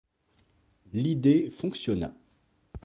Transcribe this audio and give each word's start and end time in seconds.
L'idée 0.93 1.51
fonctionna. 1.51 2.11